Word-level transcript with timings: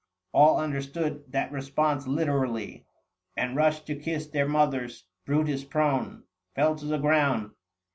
All 0.33 0.59
understood 0.59 1.31
that 1.31 1.51
response 1.51 2.07
literally, 2.07 2.63
60 2.63 2.63
THE 2.73 2.79
FASTI. 2.79 2.81
Book 2.81 3.03
II. 3.05 3.43
And 3.47 3.55
rushed 3.55 3.85
to 3.85 3.95
kiss 3.95 4.25
their 4.29 4.47
mothers: 4.47 5.05
Brutus 5.27 5.63
prone 5.63 6.23
Fell 6.55 6.73
to 6.77 6.85
the 6.87 6.97
ground. 6.97 7.51